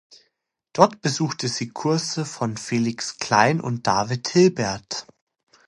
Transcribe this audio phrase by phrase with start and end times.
[0.73, 5.05] Dort besuchte sie Kurse von Felix Klein und David Hilbert.